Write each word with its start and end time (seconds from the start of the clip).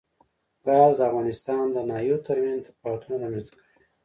ګاز 0.65 0.93
د 0.99 1.01
افغانستان 1.09 1.65
د 1.71 1.77
ناحیو 1.89 2.23
ترمنځ 2.27 2.61
تفاوتونه 2.67 3.15
رامنځ 3.23 3.47
ته 3.53 3.57
کوي. 3.67 3.73